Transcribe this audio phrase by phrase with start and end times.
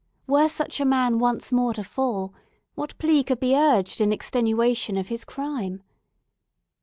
[0.25, 2.33] Were such a man once more to fall,
[2.73, 5.83] what plea could be urged in extenuation of his crime?